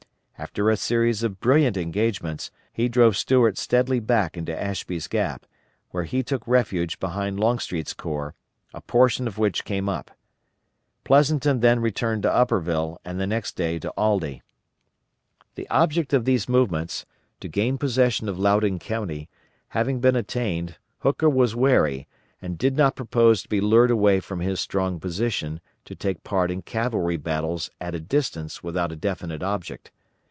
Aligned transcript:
After 0.39 0.71
a 0.71 0.75
series 0.75 1.21
of 1.21 1.39
brilliant 1.39 1.77
engagements 1.77 2.49
he 2.73 2.89
drove 2.89 3.15
Start 3.15 3.59
steadily 3.59 3.99
back 3.99 4.35
into 4.35 4.59
Ashby's 4.59 5.07
Gap, 5.07 5.45
where 5.91 6.03
he 6.05 6.23
took 6.23 6.47
refuge 6.47 6.99
behind 6.99 7.39
Longstreet's 7.39 7.93
Corps, 7.93 8.33
a 8.73 8.81
portion 8.81 9.27
of 9.27 9.37
which 9.37 9.63
came 9.63 9.87
up. 9.87 10.09
Pleasonton 11.03 11.59
then 11.59 11.79
returned 11.79 12.23
to 12.23 12.33
Upperville 12.33 12.99
and 13.05 13.19
next 13.19 13.55
day 13.55 13.77
to 13.77 13.93
Aldie. 13.95 14.41
The 15.53 15.69
object 15.69 16.11
of 16.11 16.25
these 16.25 16.49
movements 16.49 17.05
to 17.39 17.47
gain 17.47 17.77
possession 17.77 18.27
of 18.27 18.39
Loudon 18.39 18.79
County 18.79 19.29
having 19.69 19.99
been 19.99 20.15
attained, 20.15 20.79
Hooker 21.01 21.29
was 21.29 21.55
wary, 21.55 22.07
and 22.41 22.57
did 22.57 22.75
not 22.75 22.95
propose 22.95 23.43
to 23.43 23.47
be 23.47 23.61
lured 23.61 23.91
away 23.91 24.19
from 24.19 24.39
his 24.39 24.59
strong 24.59 24.99
position, 24.99 25.61
to 25.85 25.93
take 25.95 26.23
part 26.23 26.49
in 26.49 26.63
cavalry 26.63 27.17
battles 27.17 27.69
at 27.79 27.93
a 27.93 27.99
distance 27.99 28.63
without 28.63 28.91
a 28.91 28.95
definite 28.95 29.43
object. 29.43 29.91